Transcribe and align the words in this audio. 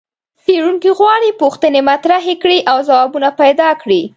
څېړونکي 0.43 0.89
غواړي 0.99 1.29
پوښتنې 1.41 1.79
مطرحې 1.89 2.35
کړي 2.43 2.59
او 2.71 2.77
ځوابونه 2.87 3.29
پیدا 3.41 3.69
کړي. 3.81 4.01